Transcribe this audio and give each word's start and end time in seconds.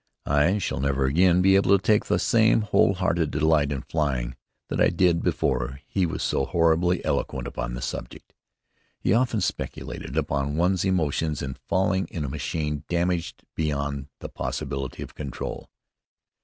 I 0.25 0.57
shall 0.57 0.79
never 0.79 1.05
again 1.05 1.43
be 1.43 1.55
able 1.55 1.77
to 1.77 1.77
take 1.83 2.05
the 2.05 2.17
same 2.17 2.61
whole 2.61 2.95
hearted 2.95 3.29
delight 3.29 3.71
in 3.71 3.83
flying 3.83 4.35
that 4.69 4.81
I 4.81 4.89
did 4.89 5.21
before 5.21 5.79
he 5.85 6.07
was 6.07 6.23
so 6.23 6.43
horribly 6.45 7.05
eloquent 7.05 7.47
upon 7.47 7.75
the 7.75 7.83
subject. 7.83 8.33
He 8.99 9.13
often 9.13 9.41
speculated 9.41 10.17
upon 10.17 10.55
one's 10.57 10.85
emotions 10.85 11.43
in 11.43 11.53
falling 11.67 12.07
in 12.09 12.25
a 12.25 12.29
machine 12.29 12.83
damaged 12.89 13.43
beyond 13.53 14.07
the 14.21 14.29
possibility 14.29 15.03
of 15.03 15.13
control. 15.13 15.69